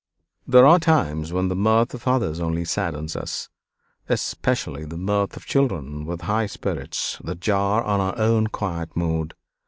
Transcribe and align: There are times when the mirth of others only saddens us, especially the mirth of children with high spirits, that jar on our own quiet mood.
There 0.47 0.65
are 0.65 0.79
times 0.79 1.31
when 1.31 1.49
the 1.49 1.55
mirth 1.55 1.93
of 1.93 2.07
others 2.07 2.39
only 2.39 2.65
saddens 2.65 3.15
us, 3.15 3.49
especially 4.09 4.83
the 4.83 4.97
mirth 4.97 5.37
of 5.37 5.45
children 5.45 6.05
with 6.07 6.21
high 6.21 6.47
spirits, 6.47 7.21
that 7.23 7.39
jar 7.39 7.83
on 7.83 7.99
our 7.99 8.17
own 8.17 8.47
quiet 8.47 8.97
mood. 8.97 9.35